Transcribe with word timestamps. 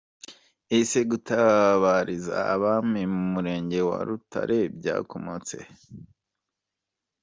Ese 0.77 0.99
gutabariza 1.09 2.37
abami 2.53 3.01
mu 3.13 3.23
murenge 3.33 3.79
wa 3.89 3.99
Rutare 4.07 4.59
byakomotse 4.77 5.57
he?. 5.65 5.73